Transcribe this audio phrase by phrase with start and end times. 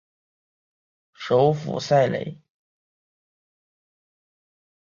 [1.13, 2.39] 首府塞雷。